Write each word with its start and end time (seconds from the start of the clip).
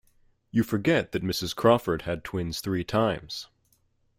You 0.49 0.63
forget 0.63 1.11
that 1.11 1.21
Mrs. 1.21 1.55
Crawford 1.55 2.01
had 2.09 2.23
twins 2.23 2.59
three 2.59 2.83
times. 2.83 3.49